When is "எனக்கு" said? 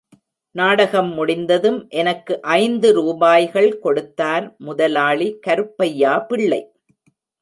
1.91-2.41